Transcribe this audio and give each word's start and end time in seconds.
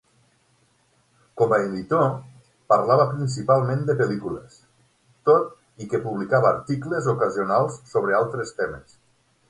Com 1.41 1.51
a 1.57 1.59
editor, 1.65 2.07
parlava 2.73 3.05
principalment 3.11 3.85
de 3.91 3.97
pel·lícules, 4.01 4.57
tot 5.31 5.55
i 5.85 5.91
que 5.93 6.03
publicava 6.09 6.53
articles 6.57 7.15
ocasionals 7.17 7.81
sobre 7.97 8.21
altres 8.23 8.61
temes. 8.63 9.03